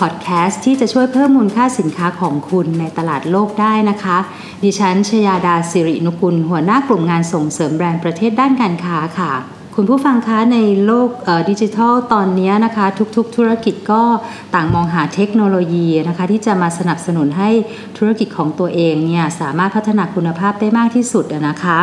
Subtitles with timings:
[0.00, 4.18] พอดแคสต์ที่จะช่วยเพิ่มมูลค่าสินค้าของคุณในตลาดโลกได้นะคะ
[4.64, 9.32] ดิฉันชยาดาสิรินุกุล หัวหน้ากลุ่มงานส่งเสริมแบรนด์ประเทศด้านการค้าค่ะ
[9.82, 11.10] คุณผู้ฟังคะในโลก
[11.50, 14.02] ดิจิทัลตอนนี้นะคะทุกๆ ธุรกิจก็
[14.54, 17.50] ต่างมองหาเทคโนโลยีนะคะที่จะมาสนับสนุนให้
[17.98, 21.78] ธุรกิจของตัวเองเนี่ยสามารถพัฒนาคุณภาพได้มากที่สุดนะคะ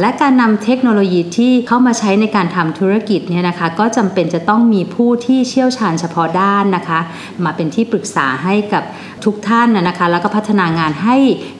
[0.00, 7.00] และการนำเทคโนโลยีที่เข้ามาใช้ในการทำธุรกิจเนี่ยนะคะก็จำเป็นจะต้องมีผู้ที่เชี่ยวชาญเฉพาะด้านนะคะ
[7.44, 8.82] มาเป็นที่ปรึกษาให้กับ
[9.24, 11.16] ทุกท่านนะคะ แล้วก็พัฒนางานให้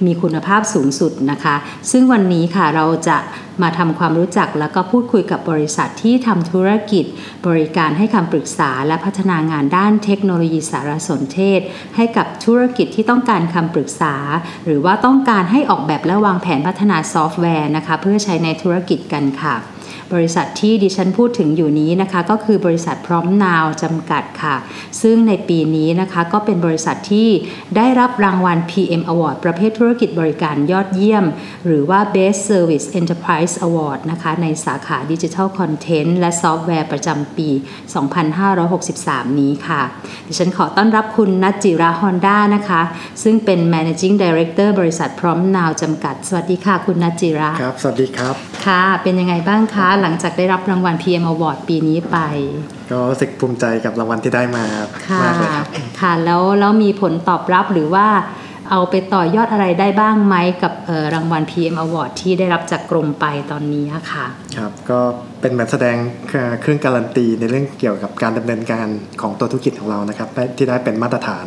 [0.06, 1.54] มีคุณภาพสูงสุดนะคะ
[1.90, 3.18] ซึ่งวันนี้ค่ะเราจะ
[3.62, 7.04] มาทำความรู้จักแล้วก็พูดคุยกับบริษัทที่ทำธุรกิจ
[7.46, 11.60] บริการให้คำปรึกษาและพัฒนางานด้านเทคโนโลยีสารสนเทศ
[11.96, 14.14] ให้กับธุรกิจที่ต้องการคำปรึกษา
[14.66, 19.56] หรือว่าต้องการให้ออกแบบและวางแผนพัฒนาซอฟต์แวร์นะคะ เพื่อใช้ในธุรกิจกันค่ะ
[20.12, 24.56] บริษัทที่ดิฉันพูดถึงอยู่นี้นะคะ ก็คือบริษัทพร้อมนาวจำกัดค่ะ
[25.02, 27.28] ซึ่งในปีนี้นะคะก็เป็นบริษัทที่
[27.76, 31.24] ได้รับรางวัล PM Award ประเภทธุรกิจบริการยอดเยี่ยม
[31.66, 37.48] หรือว่า Best Service Enterprise Award นะคะ ในสาขา Digital Content และซอฟต์แวร์ประจำปี
[38.44, 39.82] 2563 นี้ค่ะ
[40.26, 42.82] ดิฉันขอต้อนรับคุณนัจจิราฮอนด้านะคะ
[43.22, 52.18] ซึ่งเป็น Managing Director บริษัทพร้อมนาวจำกัด สวัสดีค่ะ คุณนัจจิราครับ สวัสดีครับ ค่ะ เป็นยังไงบ้างคะ หลังจากได้รับรางวัล PM Award ปีนี้ไป
[52.90, 54.64] ก็รู้สึกภูมิใจกับรางวัลที่ได้มา
[55.08, 55.66] ค่ะมากเลยครับ
[56.00, 58.06] ค่ะแล้วแล้วมีผลตอบรับหรือว่า
[58.70, 60.72] เอาไปต่อยอดอะไรได้บ้างไหมกับ
[61.14, 65.00] รางวัล PM Award ที่ได้รับจากกรมไปตอนนี้ค่ะครับก็
[65.40, 65.96] เป็นเหมือนแสดง
[66.60, 68.86] เครื่องการันตีในเรื่องเกี่ยวกับการดำเนินการ
[69.20, 71.46] ของตัวธุรกิจของเรานะครับที่ได้เป็นมาตรฐาน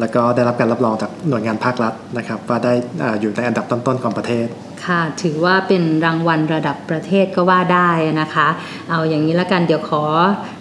[0.00, 2.72] แล้วก็ได้รับการรับรองจากหน่วยงานภาครัฐนะครับว่าได้
[3.20, 4.46] อยู่ในอันดับต้นๆของประเทศ
[4.84, 8.48] ค่ะถือว่าเป็นรางวัลระดับประเทศก็ว่าได้นะคะ
[8.90, 10.02] เอาอย่างนี้ละกันเดี๋ยวขอ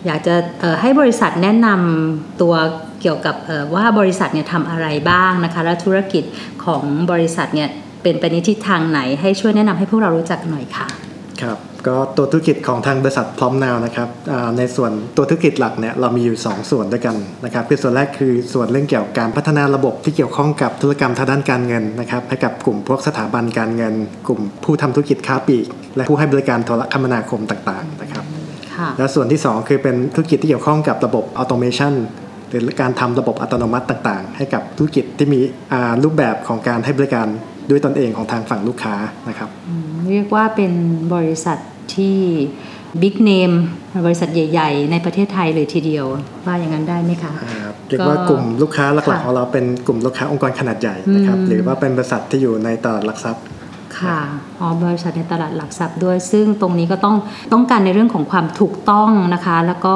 [0.05, 0.35] อยากจะ
[0.81, 2.53] ให้บริษัทแนะนำตัว
[3.01, 3.35] เกี่ยวกับ
[3.75, 6.23] ว่าบริษัทเนี่ยทำอะไรบ้างนะคะ และธุรกิจ
[6.65, 7.69] ของบริษัทเนี่ย
[8.03, 10.87] เป็นไปในทิศทางไหน ให้ช่วยแนะนำให้พวกเรารู้จักหน่อยค่ะ
[11.41, 11.57] ครับ
[11.87, 14.09] ก็ตัวธุรกิจของทางบริษัทพร้อมนาวนะครับ
[14.57, 17.15] ในส่วนตัวธุรกิจหลักเนี่ยเรามีอยู่ 2 ส่วนด้วยกัน
[17.45, 23.93] นะครับคือส่วนแรกคือส่วนเรื่องเกี่ยวกับการพัฒนาระบบที่เกี่ยวข้องกับธุรกรรมทางด้านการเงินนะครับให้กับกลุ่มพวกสถาบันการเงิน
[24.27, 25.65] กลุ่มผู้ทำธุรกิจค้าปลีก
[25.95, 28.23] และผู้ให้บริการโทรคมนาคมต่างๆนะครับ
[28.97, 31.93] และส่วนที่ 2 คือเป็นธุรกิจที่เกี่ยวข้องกับระบบออโตเมชัน
[32.49, 35.39] หรือการทำระบบอัตโนมัติต่างๆ ให้กับธุรกิจที่มี
[36.03, 37.27] รูปแบบของการให้บริการ
[37.69, 38.95] ด้วยตนเองของทางฝั่งลูกค้า
[39.29, 39.49] นะครับ
[40.09, 40.71] เรียกว่าเป็น
[41.13, 41.57] บริษัท
[41.95, 42.17] ที่
[43.01, 43.51] บิ๊กเนม
[44.05, 46.05] บริษัทใหญ่ ๆ ในประเทศไทยเลยทีเดียว
[46.45, 47.33] ว่าอย่างนั้นได้ไหมคะ
[47.87, 53.43] เรียกว่ากลุ่มลูกค้าหลักๆของเราเป็นกลุ่มลูกค้าองค์กรขนาดใหญ่นะครับหรือว่าเป็นบริษัทที่อยู่ในตลาดหลักทรัพย์
[54.01, 54.19] ค่ะ
[54.59, 57.15] อ๋อบริษัทในตลาดหลักทรัพย์ด้วย ซึ่งตรงนี้ก็ต้อง
[57.53, 59.95] ต้องการในเรื่องของความถูกต้องนะคะ แล้วก็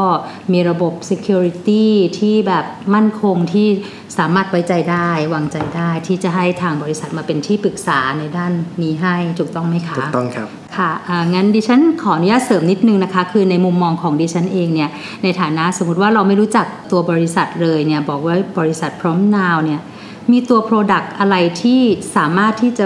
[0.53, 1.85] มีระบบ security
[2.19, 3.67] ที่แบบมั่นคงที่
[4.17, 10.91] สามารถไว้ใจได้วางใจได้ที่จะให้ทางบริษัทมาเป็นที่ปรึกษาในด้านนี้ให้ถูกต้องไหมคะถูกต้องครับค่ะ
[11.33, 14.89] งั้นดิฉันขออนุญาตเสริมนิดนึงนะคะ คือในมุมมองของดิฉันเองเนี่ย
[15.23, 19.81] ในฐานะสมมติว่าเราไม่รู้จักตัวบริษัทเลยเนี่ยบอกว่าบริษัทพร้อมนาวเนี่ย
[20.31, 21.81] มีตัว Product อะไรที่
[22.15, 22.81] สามารถที่จ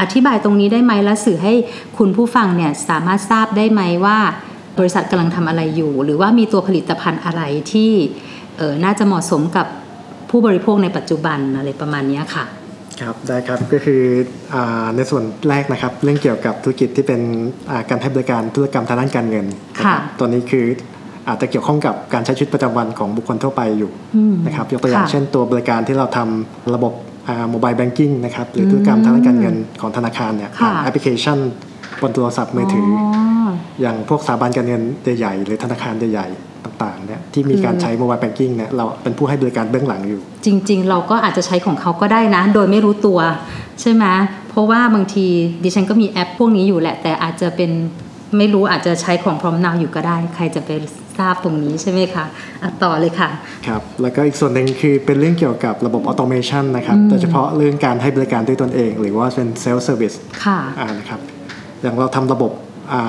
[0.00, 1.54] อธิบายตรงนี้ได้ไหมและสื่อให้
[1.98, 4.18] คุณผู้ฟังเนี่ยสามารถทราบได้ไหมว่า
[4.78, 7.42] บริษัทกำลังทำอะไรอยู่ หรือว่ามีตัวผลิตภัณฑ์อะไร
[7.72, 7.90] ที่
[8.56, 9.66] เออน่าจะเหมาะสมกับ
[10.30, 12.44] ผู้บริโภคในปัจจุบันอะไรประมาณนี้ค่ะ
[13.00, 14.02] ครับได้ครับก็คือ
[14.54, 14.56] อ
[14.96, 17.20] ในส่วนแรกนะครับ เรื่องเกี่ยวกับธุรกิจที่เป็น
[17.90, 19.46] การให้บริการธุรกรรมทางด้านการเงิน
[19.78, 20.66] นะครับตัวนี้คือ
[21.28, 23.90] อาจจะเกี่ยวข้องกับการใช้ชีวิตประจำวันของบุคคลทั่วไปอยู่
[24.46, 26.92] นะครับยกตัวอย่างเช่นตัวบริการที่เราทำระบบ
[27.50, 31.38] mobile banking นะครับหรือธุรกรรมทางด้านการเงินของธนาคารเนี่ยผ่านแอปพลิเคชัน
[32.02, 32.88] บนโทรศัพท์มือถือ
[33.80, 34.82] อย่างพวกสถาบันการเงิน
[35.18, 43.18] ใหญ่ๆหรือธนาคารใหญ่ๆต่างๆเนี่ยที่มีการใช้ mobile banking เนี่ยเราเป็นผู้ให้บริการเบื้องหลังอยู่ จริง ๆ เราก็อาจจะใช้ของเขาก็ได้นะ โดยไม่รู้ตัว
[43.80, 44.04] ใช่ไหม
[44.50, 45.26] เพราะว่าบางที
[45.64, 47.70] ดิฉันก็มีแอปพวกนี้อยู่แหละ แต่อาจจะเป็น
[48.38, 50.70] ไม่รู้อาจจะใช้ของพร้อมนาวอยู่ก็ได้ ใครจะไป
[51.18, 52.24] ทราบตรงนี้ใช่ไหมคะ
[52.62, 53.30] อะต่อเลยค่ะ
[53.66, 60.12] ครับ แล้วก็อีกส่วนหนึ่งคือเป็นเรื่องเกี่ยวกับระบบ automation นะครับโดยเฉพาะเรื่องการให้บริการด้วยตนเอง หรือว่าเป็น self service
[60.44, 60.58] ค่ะ
[60.98, 61.20] นะครับ
[61.82, 62.52] อย่างเราทำระบบ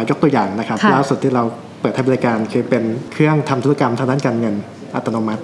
[0.10, 1.44] ยกตัวอย่างนะครับล่าสุดที่เรา
[1.82, 2.84] เปิดให้บริการคือเป็น
[3.14, 4.56] เครื่องทำธุรกรรมทางด้านการเงิน
[4.96, 5.44] อัตโนมัติ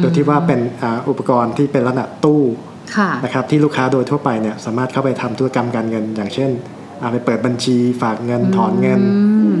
[0.00, 0.60] โดยที่ว่าเป็น
[1.08, 2.42] อุปกรณ์ที่เป็นลักษณะตู้
[2.96, 6.79] ค่ะนะครับที่ลูกค้าโดยทั่วไปเนี่ยสามารถเข้าไปทำธุรกรรมการเงิน อย่างเช่นอ่า
[7.12, 9.00] ไปเปิดบัญชีฝากเงินถอนเงิน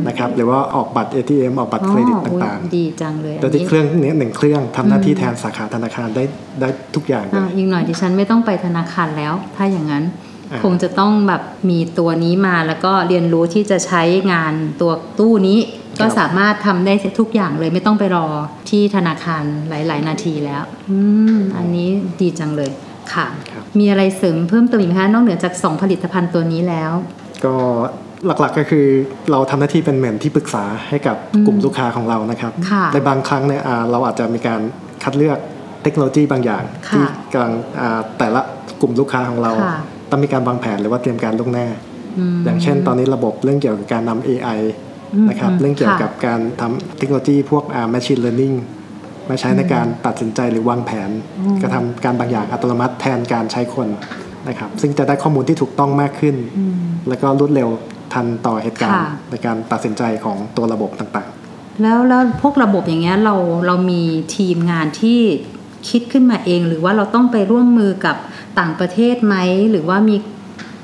[0.08, 6.24] นะครับหรือว่าออกบัตร ATM ออกบัตรเครดิตอ๋อต่างอุ๊ยดีจังเลยๆโดยที่เครื่องเนี้หนึ่งเครื่องทำหน้าที่แทนสาขาธนาคารได้
[6.60, 10.04] ได้ทุกอย่างเลอะยอีกหน่อยดิฉันไม่ต้องไปธนาคารแล้ว ถ้าอย่างนั้น
[10.52, 14.02] อ่าคงจะต้องแบบมีตัวนี้มาแล้วก็เรียนรู้ที่จะใช้
[14.32, 15.58] งานตัวตู้นี้
[16.00, 18.26] ก็สามารถทำได้ทุกอย่างเลยไม่ต้องไปรอ
[18.70, 20.98] ที่ธนาคารหลาย ๆ นาทีแล้วอื
[21.36, 21.88] มอันนี้
[22.20, 22.70] ดีจังเลย
[23.14, 26.92] ค่ะครับมีอะไรเสริมเพิ่มเติมอีกไหมคะนอกเหนือจาก 2 ผลิตภัณฑ์ตัวนี้แล้ว
[27.44, 27.54] ก็
[28.26, 28.86] หลักๆก็คือ
[29.30, 31.16] เราทำหน้าที่เป็นเหมือนที่ปรึกษาให้กับ
[31.46, 34.60] กลุ่มลูกค้าของเรานะครับค่ะในบางครั้งเนี่ยอ่าเราอาจจะมีการ
[35.02, 35.38] คัดเลือก
[35.82, 38.40] เทคโนโลยีบางอย่างค่ะที่กำลังอ่าแต่ละ
[38.80, 39.78] กลุ่มลูกค้าของเราค่ะ
[40.10, 41.68] ต้องมีการวางแผนหรือว่าเตรียมการล่วงหน้า
[42.38, 44.60] มอย่างเช่นตอนนี้ระบบเรื่องเกี่ยวกับการนำ AI
[45.14, 48.56] อืมนะครับอืมเรื่องเกี่ยวค่ะกับการทำเทคโนโลยีพวกอ่า machine learning
[49.28, 51.10] มาใช้ในการตัดสินใจหรือวางแผน
[51.62, 53.88] กระทำการบางอย่างอัตโนมัติแทนการใช้คน
[54.48, 56.36] นะครับซึ่งจะได้ข้อมูลที่ถูกต้องมากขึ้น
[57.08, 57.68] แล้วก็รวดเร็ว
[58.12, 61.28] ทันต่อเหตุการณ์ค่ะในการตัดสินใจของตัวระบบต่าง
[61.82, 63.34] แล้วแล้วพวกระบบอย่างเงี้ยเรา
[63.66, 64.02] เรามี
[64.36, 65.20] ทีมงานที่
[65.88, 68.16] คิดขึ้นมาเอง หรือว่าเราต้องไปร่วมมือกับ
[68.58, 69.36] ต่างประเทศไหม
[69.70, 70.16] หรือว่ามี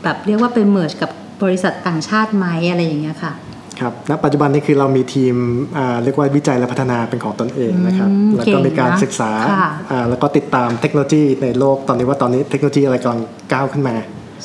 [0.02, 1.10] แบบเรียกว่าไป mergeับ
[1.42, 3.45] บริษัทต่างชาติไหมอะไรอย่างเงี้ยค่ะๆ
[3.80, 5.34] ครับณปัจจุบันนี้คือเรามีทีม
[5.78, 13.20] อ่าเรียกว่าวิจัยและพัฒนาเป็นของตนเองนะครับอืมแล้วก็มีการเก่งนะศึกษาค่ะอ่าแล้วก็ติดตามเทคโนโลยีในโลกตอนนี้ว่าตอนนี้เทคโนโลยีอะไรกำลัง
[13.52, 13.96] ก้าวขึ้นมา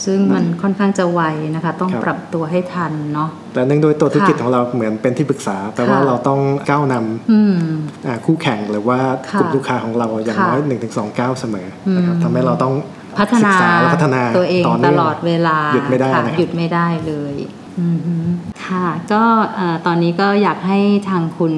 [0.06, 1.22] ซึ่งมันค่อนข้างจะไว
[1.56, 6.39] นะคะ ต้องครับปรับตัวให้ทันเนาะแต่เนื่องด้วยตัวธุรกิจค่ะของเราเหมือนเป็นที่ปรึกษาแปลว่าค่ะเราต้อง
[6.69, 7.56] ก้าวนำอืม
[8.07, 9.00] อ่าคู่แข่งหรือว่า
[9.31, 11.68] ค่ะกลุ่มลูกค้าของเราอย่างค่ะน้อย1นถึงสก้าวเสมอ
[11.98, 12.74] นะครับอืมทำให้เราต้อง
[13.19, 17.61] พัฒศึนากษาและพัฒนาตัวเองต่อตเนื่องลอดเวลาหยุดไม่ได้ค่ะนะครับหยุดไม่ได้เลยอือฮึ
[18.66, 19.24] ค่ะก็
[19.56, 20.80] เอ่อตอนนี้ก็อยากให้
[21.10, 21.54] ทางคุณ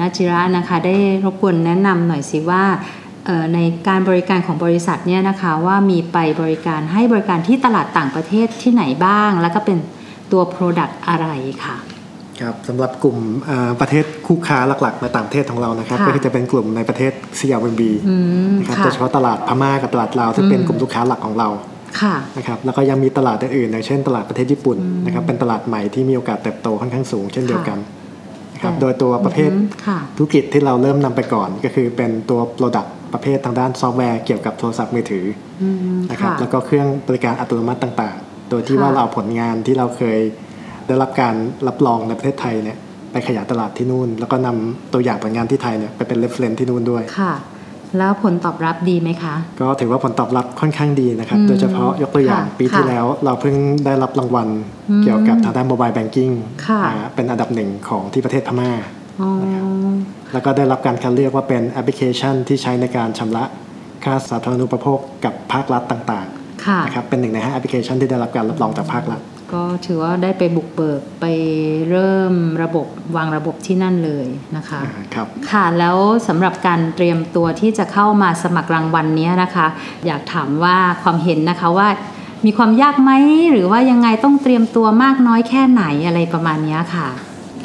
[0.00, 2.64] นัจิระนะคะ ได้รบกวนแนะนำหน่อยสิว่า
[3.26, 3.58] เอ่อใน
[3.88, 9.78] การบริการของบริษัทเนี่ยนะคะว่ามีไปบริการให้บริการที่ตลาดต่างประเทศที่ไหนบ้าง แล้วก็เป็น
[10.32, 11.28] ตัว Product อะไร
[11.64, 11.76] ค่ะ
[12.40, 13.18] ครับสำหรับกลุ่ม
[13.48, 18.16] อ่าประเทศคู่ค้าหลักๆในต่างประเทศของเรานะครับค่ะก็คือจะเป็นกลุ่มในประเทศ CLMV อื
[18.50, 21.69] มนะครับค่ะโดยเฉพาะตลาดพม่ากับตลาดลาวซึ่งเป็นอืมกลุ่มลูกค้าหลักของเราค่ะ
[22.36, 27.78] นะครับแล้วก็ยังมีตลาดอื่นๆอย่างเช่นตลาดประเทศญี่ปุ่นนะครับเป็นตลาดใหม่ที่มีโอกาสเติบโตค่อนข้างสูงเช่นเดียวกัน
[28.54, 35.26] นะครับแต่โดยตัวประเภทอืมค่ะธุรกิจที่เราเริ่มนำไปก่อนก็คือเป็นตัว Product ประเภททางด้านซอฟต์แวร์เกี่ยวกับโทรศัพท์มือถือ
[35.62, 40.18] อืมนะครับค่ะแล้วก็เครื่องบริการอัตโนมัติต่างๆ โดยที่ค่ะว่าเราเอาผลงานที่เราเคย
[40.86, 41.34] ได้รับการ
[41.66, 42.78] รับรองในประเทศไทยเนี่ย
[43.12, 47.32] ไปขยายตลาดที่นู่น แล้วก็นำตัวอย่างผลงานที่ไทยเนี่ยไปเป็น reference ที่นู่นด้วยค่ะ
[47.98, 53.56] แล้วผลตอบรับดีไหมคะ ก็ถือว่าผลตอบรับค่อนข้างดีนะครับอืมโดยเฉพาะยกตัวอย่างค่ะปีที่ค่ะแล้วเราเพิ่ง
[53.86, 54.48] ได้รับรางวัล
[54.90, 56.30] อืมเกี่ยวกับทางด้าน mobile banking
[56.66, 56.80] ค่ะ
[57.14, 58.70] เป็นอันดับหนึ่งของที่ประเทศพม่า
[59.20, 59.30] อ๋อ
[60.32, 63.44] แล้วก็ได้รับการคัดเลือกว่าเป็นแอปพลิเคชันที่ใช้ในการชำระ
[64.04, 66.26] ค่าสาธารณูปโภคกับภาครัฐต่าง
[66.66, 69.20] ค่ะๆนะครับเป็นหนึ่งในห้าแอปพลิเคชันที่ได้รับการรับรองจากภาครัฐ
[69.52, 71.26] ก็ถือว่าได้ไปบุกเบิกไป
[71.90, 72.86] เริ่มระบบ
[73.16, 74.26] วางระบบที่นั่นเลย
[74.56, 75.96] นะคะอ่าครับค่ะแล้ว
[76.28, 79.66] สำหรับการเตรียมตัวที่จะเข้ามาสมัครรางวัลเนี้ยนะคะ
[80.06, 81.88] อยากถามว่าความเห็นนะคะว่า
[82.46, 83.10] มีความยากไหม
[83.52, 87.08] หรือว่ายังไงต้องเตรียมตัวมากน้อยแค่ไหนอะไรประมาณเนี้ยค่ะ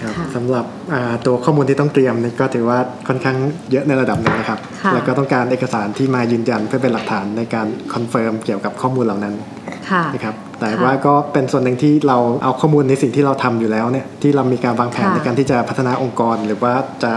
[0.01, 3.37] ครับค่ะสำหรับอ่าตัวข้อมูลที่ต้องเตรียมนี่ก็ถือว่าค่อนข้าง
[3.71, 9.33] เยอะในระดับหนึ่งนะครับค่ะแล้วก็ต้องการเอกสารที่มายืนยันเพื่อเป็นหลักฐานในการ confirm เกี่ยวกับข้อมูลเหล่านั้น
[9.73, 9.74] ค่ะ
[10.13, 16.73] นะครับแต่ค่ะว่าก็เป็นส่วนหนึ่งที่เราเอาข้อมูลในสิ่งที่เราทำอยู่แล้วเนี่ยที่เรามีการวางแผนค่ะในการที่จะพัฒนาองค์กร หรือว่า
[17.03, 17.11] จะ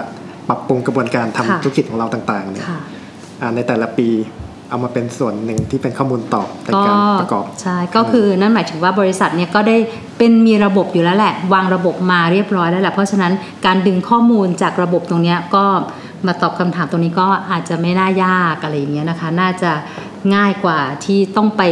[0.48, 2.78] ปรับปรุงกระบวนการทำค่ะธุรกิจของเราต่างๆเนี่ยค่ะ
[3.40, 4.08] อ่าในแต่ละปี
[4.70, 9.76] เอามาเป็นส่วนหนึ่งที่เป็นข้อมูลตอบในก็การประกอบใช่ก็คือนั่นหมายถึงว่าบริษัทเนี่ยก็ได้
[10.18, 13.32] เป็นมีระบบอยู่แล้วแหละ วางระบบมาเรียบร้อยแล้วแหละเพราะฉะนั้น
[13.66, 15.64] การดึงข้อมูลจากระบบตรงเนี้ยก็
[16.26, 19.72] มาตอบคำถามตรงนี้ก็อาจจะไม่น่ายากอะไรอย่างเงี้ยนะคะ น่าจะ
[20.34, 21.62] ง่ายกว่าที่ต้องไป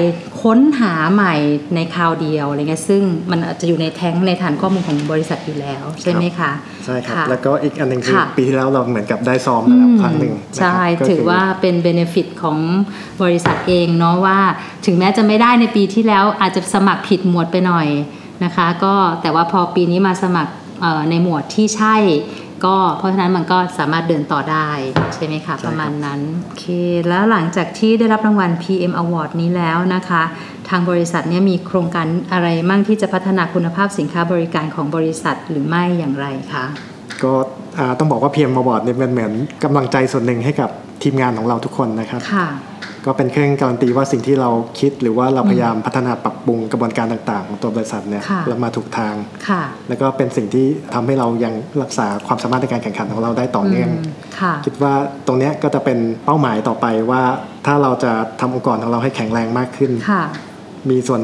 [0.42, 1.34] ค้นหาใหม่
[1.74, 6.50] ในคราวเดียวอะไรเงี้ยซึ่งมันอาจจะอยู่ในแท้งในฐานข้อมูลของบริษัทอยู่แล้ว ใช่ไหมคะ
[6.84, 12.58] ใช่ครับค่ะแล้วก็อีกอันหนึ่งคือค่ะปีที่แล้วเราเหมือนกับได้ซ้อมมาแล้วครั้งหนึ่งนะครับใช่ก็คืถือว่าเป็นเบเนฟิตของ
[13.22, 14.38] บริษัทเองเนาะว่า
[14.86, 17.88] ถึงแม้จะไม่ได้ในปีที่แล้วอาจจะสมัครผิดหมวดไปหน่อย
[18.44, 21.96] นะคะ ก็แต่ว่าพอปีนี้มาสมัครเอ่อในหมวดที่ใช่
[22.64, 24.68] ก็เพราะฉะนั้นมันก็สามารถเดินต่อได้
[25.14, 26.64] ใช่ไหมคะประมาณนั้นโอเค
[27.08, 30.22] แล้วหลังจากที่ได้รับรางวัล PM Award นี้แล้วนะคะ
[30.68, 36.64] ทางบริษัทเนี่ยมีโครงการอะไรมั่งที่จะพัฒนาคุณภาพสินค้าบริการของบริษัทหรือไม่อย่างไรคะ
[37.22, 37.32] ก็
[37.78, 39.32] อ่าต้องบอกว่า PM Award เนี่ยเป็นเหมือน
[39.64, 40.70] กำลังใจส่วนหนึ่งให้กับ
[41.02, 42.46] ทีมงานของเราทุกคนนะครับค่ะ
[43.06, 49.14] ก็เป็นเครื่องการันตีว่าสิ่งที่เราคิดหรือว่าเราพยายามพัฒนาปรับปรุงกระบวนการต่างๆ ของตัวบริษัทเนี่ยค่ะเรามาถูกทาง
[49.48, 53.92] ค่ะแล้วก็เป็นสิ่งที่ทำให้เรายังรักษาความสามารถในการแข่งขันของเราได้ต่อเนื่องม
[54.40, 54.92] ค่ะคิดว่า
[55.26, 57.22] ตรงเนี้ยก็จะเป็นเป้าหมายต่อไปว่า
[57.66, 60.22] ถ้าเราจะทำองค์กรของเราให้แข็งแรงมากขึ้นค่ะ
[60.90, 61.20] มีส่วน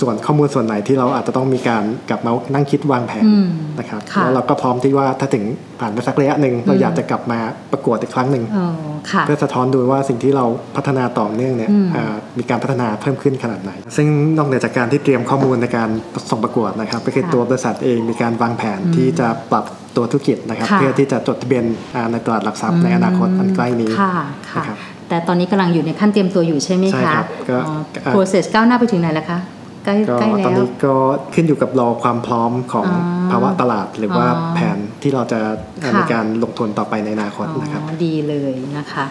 [0.00, 5.44] ส่วนข้อมูลส่วนไหนที่เราอาจจะต้องมีการกลับมานั่งคิดวางแผนอืมนะครับค่ะแล้วเราก็พร้อมที่ว่าถ้าถึง
[5.80, 7.38] ผ่านไปสักระยะหนึ่งเราอยากจะกลับมา
[7.72, 8.66] ประกวดอีกครั้งหนึ่งอ๋อ
[9.10, 10.44] ค่ะเพื่อสะท้อนดูว่าสิ่งที่เรา
[10.76, 15.88] พัฒนาต่อเนื่องเนี่ยอืมอ่ามีการพัฒนาเพิ่มขึ้นขนาดไหน ซึ่งนอกเหนือจากการที่เตรียมข้อมูลในการ
[16.30, 19.64] ส่งประกวดนะครับก็คือค่ะตัวบริษัทเองมีการวางแผนที่จะปรับ
[19.96, 21.64] ตัวธุรกิจนะครับค่ะเพื่อที่จะจดทะเบียน
[21.94, 24.12] อ่าในตลาดหลักทรัพย์ในอนาคตอันใกล้นี้ค่ะ
[24.50, 24.78] ค่ะนะครับ
[25.08, 29.38] แต่ตอนนี้กำลังอยู่ในขั้นเตรียมตัวอยู่ใช่ไหมใช่คะครับก็อ๋อเอ่อ process ก้าวหน้าไปถึงไหนแล้วคะ
[29.84, 30.94] ใกล้ก็ใกล้ตอนแล้วนี้ก็
[31.34, 32.96] ขึ้นอยู่กับรอความพร้อมของอ๋
[33.26, 35.40] อภาวะตลาด หรือว่าอ๋อแผนที่เราจะ
[35.80, 39.04] เอ่อค่ะในการลงทุนต่อไปในอนาคตนะครับอ๋อดีเลยนะคะ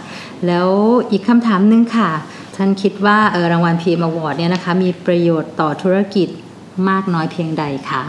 [0.47, 0.69] แล้ว
[1.11, 2.11] อีกคำถามหนึงค่ะ
[2.55, 6.27] ท่านคิดว่าเออรางวัล PM Award เนี่ยนะคะมีประโยชน์ต่อธุรกิจ
[6.89, 8.03] มากน้อยเพียงใดคะ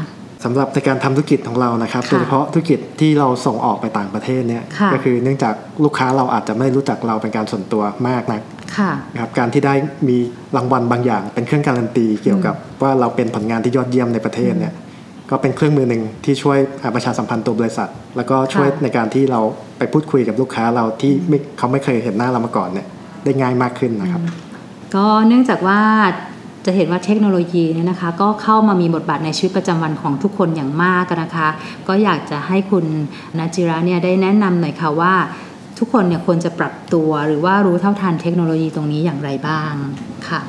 [0.45, 5.55] สำหรับในการทำธุรกิจของเรานะครับค่ะโดยเฉพาะธุรกิจที่เราส่งออกไปต่างประเทศเนี่ยค่ะก็คือเนื่องจาก
[5.85, 8.41] ลูกค้าเราอาจจะไม่รู้จักเราเป็นการส่วนตัวมากนัก
[8.77, 9.75] ค่ะนะครับการที่ได้
[10.09, 10.17] มี
[10.57, 14.73] รางวัลบางอย่าง เป็นเครื่องการันตีเกี่ยวกับว่าเราเป็นผลงานที่ยอดเยี่ยมในประเทศเนี่ย
[15.31, 19.41] ก็เป็นเครื่องมือหนึ่งที่ช่วยอ่าประชาสัมพันธ์ตัวบริษัท แล้วก็ช่วยค่ะในการที่เรา
[19.79, 22.87] ไปพูดคุยกับลูกค้าเราที่ไม่เขาไม่เคยเห็นหน้าเรามาก่อนเนี่ย
[23.25, 24.23] ได้ง่ายมากขึ้นนะครับ
[24.95, 25.81] ก็เนื่องจากว่า
[26.67, 31.49] จะเห็นว่าเทคโนโลยีเนี่ยนะคะ ก็เข้ามามีบทบาทในชีวิตประจำวันของทุกคนอย่างมากนะคะ
[31.89, 32.85] ก็อยากจะให้คุณ
[33.39, 35.15] นัจจิระเนี่ยได้แนะนำหน่อยค่ะว่า
[35.79, 39.73] ทุกคนเนี่ยควรจะปรับตัวหรือว่ารู้เท่าทันเทคโนโลยีตรงนี้อย่างไรบ้าง
[40.29, 40.41] ค่ะ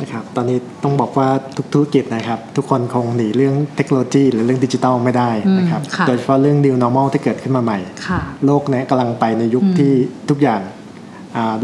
[0.00, 9.92] นะครับตอนนี้ต้องบอกว่าทุกธุรกิจนะครับ ทุกคนคงหนีเรื่องเทคโนโลยี หรือเรื่องดิจิทัลไม่ได้นะครับอืมค่ะโดยเฉพาะเรื่อง new normal ที่เกิดขึ้นมาใหม่ค่ะโลกเนี้ยกำลังไปในยุคอืมที่
[10.30, 10.60] ทุกอย่าง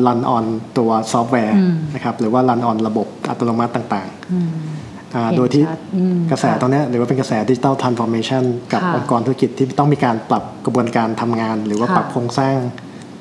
[0.06, 0.44] run on
[0.78, 12.56] ตัวซอฟต์แวร์อืมนะครับหรือว่า run on ระบบอัตโนมัติต่างอืมๆอ่าเห็นโดยที่ชัดอืมกระแสค่ะตรงเนี้ยหรือว่าเป็นกระแสดิจิ t a ลทรานส์ฟอร์เมชันกับค่ะองค์กรธุรกิจที่ต้องมีการปรับกระบวนการทำงาน หรือว่าค่ะปรับโครงสร้าง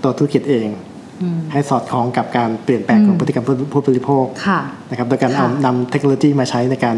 [0.04, 0.68] ตัวธุรกิจเอง
[1.22, 6.98] อืมให้สอดคล้องกับการเปลี่ยนแปลงของอืมพฤติกรรมผู้ผู้บริโภคค่ะนะครับโดยการค่ะเอานำเทคโนโลยีมาใช้ในการ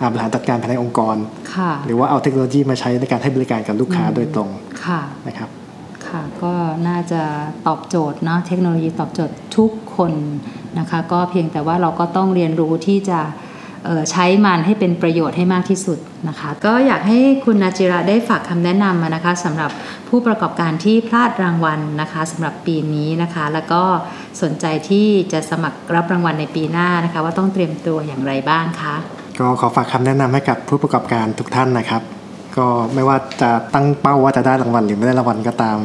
[0.00, 1.16] อ่าบริหารจัดการภายในองค์กร
[1.54, 4.48] ค่ะหรือว่าเอาเทคโนโลยีมาใช้ในการให้บริการกับลูกค้าอืมโดยตรง
[4.84, 5.48] ค่ะนะครับ
[6.10, 6.52] ค่ะก็
[6.88, 7.22] น่าจะ
[7.66, 10.12] ตอบโจทย์เนาะเทคโนโลยีตอบโจทย์ทุกคน
[10.78, 13.20] นะคะก็เพียงแต่ว่าเราก็ต้องเรียนรู้ที่จะ
[14.10, 15.98] ใช้มันให้เป็นประโยชน์ให้มากที่สุด
[16.28, 19.70] นะคะ ก็อยากให้คุณนาจิระได้ฝากคำแนะนำนะคะสำหรับ
[20.08, 23.82] ผู้ประกอบการที่พลาดรางวัลนะคะสำหรับปีนี้นะคะ แล้วก็
[24.42, 28.94] สนใจที่จะสมัครรับรางวัลในปีหน้านะคะ ว่าต้องเตรียมตัวอย่างไรบ้างคะ
[29.38, 32.02] ก็ขอฝากคำแนะนำให้กับผู้ประกอบการทุกท่านนะครับ
[32.58, 35.78] ก็ไม่ว่าจะตั้งเป้าว่าจะได้รางวัลหรือไม่ได้รางวัลก็ตาม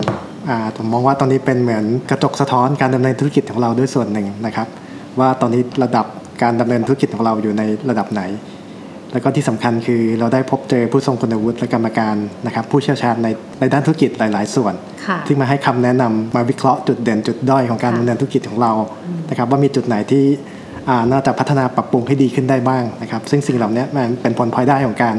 [0.50, 4.68] อ่าผมมองว่าตอนนี้เป็นเหมือนกระจกสะท้อนการดำเนินธุรกิจของเราด้วยส่วนหนึ่งนะครับ
[5.20, 6.06] ว่าตอนนี้ระดับ
[6.42, 8.22] การดำเนินธุรกิจของเราอยู่ในระดับไหน
[9.12, 12.16] แล้วก็ที่สำคัญคือเราได้พบเจอผู้ทรงคุณวุฒิและกรรมการ
[12.46, 13.28] นะครับผู้เชี่ยวชาญใน
[13.60, 14.74] ในด้านธุรกิจหลาย ๆ ส่วน
[15.08, 18.72] ค่ะที่มาให้คำแนะนำมาวิเคราะห์จุดเด่นจุดด้อยของการค่ะดำเนินธุรกิจของเรา
[19.30, 20.24] นะครับว่ามีจุดไหนที่
[20.90, 25.16] อ่าน่าจะพัฒนาปรับปรุงให้ดีขึ้นได้บ้างนะครับ ซึ่งสิ่งเหล่านี้มันเป็นผลพลอยได้ของการ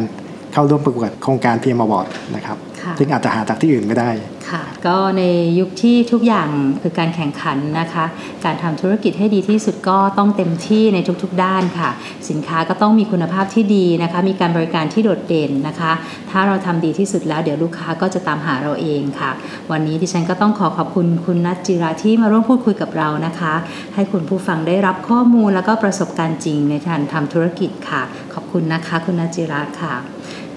[0.54, 4.10] เข้าร่วมประกวดโครงการ PM Award นะครับค่ะซึ่งอาจจะหาจากที่อื่นไม่ได้
[4.50, 5.22] ค่ะก็ใน
[5.58, 6.48] ยุคที่ทุกอย่าง
[6.82, 8.04] คือการแข่งขันนะคะ
[8.44, 11.90] การทำธุรกิจให้ดีที่สุดก็ต้องเต็มที่ในทุกๆ ด้านค่ะ
[12.30, 15.92] สินค้าก็ต้องมีคุณภาพที่ดีนะคะ มีการบริการที่โดดเด่นนะคะ
[16.30, 19.30] ถ้าเราทำดีที่สุดแล้วเดี๋ยวลูกค้าก็จะตามหาเราเองค่ะ
[19.70, 23.54] วันนี้ดิฉันก็ต้องขอขอบคุณคุณนัทจิราที่มาร่วมพูดคุยกับเรานะคะ
[23.94, 28.02] ให้คุณผู้ฟังได้รับข้อมูลแล้วก็ประสบการณ์จริงในการทำธุรกิจค่ะ
[28.34, 29.94] ขอบคุณนะคะ คุณนัทจิราค่ะ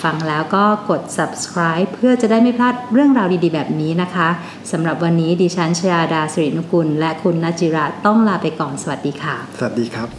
[0.03, 4.29] ฟังแล้วก็กด subscribe เพื่อจะได้ไม่พลาดเรื่องราวดีๆ แบบนี้นะคะ
[4.71, 10.09] สำหรับวันนี้ดิฉันชยาดาสิรินุกุล และคุณนจิระต้องลาไปก่อนสวัสดีค่ะ สวัสดีครับ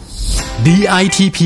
[0.65, 1.39] DITP